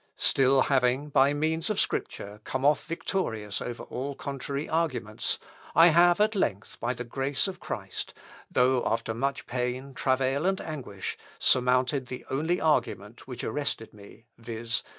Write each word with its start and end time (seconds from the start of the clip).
Still 0.17 0.61
having, 0.63 1.09
by 1.09 1.31
means 1.31 1.69
of 1.69 1.79
Scripture, 1.79 2.41
come 2.43 2.65
off 2.65 2.87
victorious 2.87 3.61
over 3.61 3.83
all 3.83 4.15
contrary 4.15 4.67
arguments, 4.67 5.37
I 5.75 5.89
have 5.89 6.19
at 6.19 6.33
length, 6.33 6.79
by 6.79 6.95
the 6.95 7.03
grace 7.03 7.47
of 7.47 7.59
Christ, 7.59 8.15
though 8.49 8.83
after 8.83 9.13
much 9.13 9.45
pain, 9.45 9.93
travail, 9.93 10.47
and 10.47 10.59
anguish, 10.59 11.19
surmounted 11.37 12.07
the 12.07 12.25
only 12.31 12.59
argument 12.59 13.27
which 13.27 13.43
arrested 13.43 13.93
me, 13.93 14.25
viz. 14.39 14.81